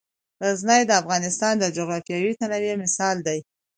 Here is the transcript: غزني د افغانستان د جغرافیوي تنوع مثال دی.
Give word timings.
غزني 0.43 0.81
د 0.87 0.91
افغانستان 1.01 1.53
د 1.59 1.65
جغرافیوي 1.77 2.33
تنوع 2.39 2.75
مثال 2.83 3.15
دی. 3.27 3.39